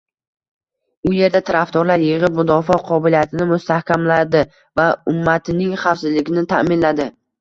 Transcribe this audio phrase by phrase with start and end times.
[1.09, 4.43] U yerda tarafdorlar yig‘ib, mudofaa qobiliyatini mustahkamladi
[4.81, 7.09] va ummatining xavfsizligini ta’minladi